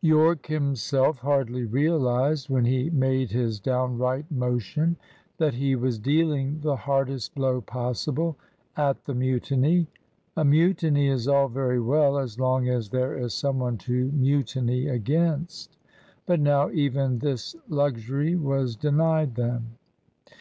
Yorke 0.00 0.46
himself 0.46 1.18
hardly 1.20 1.64
realised, 1.64 2.48
when 2.50 2.64
he 2.64 2.90
made 2.90 3.30
his 3.30 3.60
downright 3.60 4.28
motion, 4.32 4.96
that 5.38 5.54
he 5.54 5.76
was 5.76 5.96
dealing 5.96 6.58
the 6.60 6.74
hardest 6.74 7.36
blow 7.36 7.60
possible 7.60 8.36
at 8.76 9.04
the 9.04 9.14
mutiny. 9.14 9.86
A 10.36 10.44
mutiny 10.44 11.06
is 11.06 11.28
all 11.28 11.46
very 11.46 11.78
well 11.80 12.18
as 12.18 12.36
long 12.40 12.68
as 12.68 12.88
there 12.90 13.16
is 13.16 13.32
some 13.32 13.60
one 13.60 13.78
to 13.78 14.10
mutiny 14.10 14.88
against. 14.88 15.78
But 16.26 16.40
now, 16.40 16.68
even 16.72 17.20
this 17.20 17.54
luxury 17.68 18.34
was 18.34 18.74
denied 18.74 19.36
them. 19.36 19.76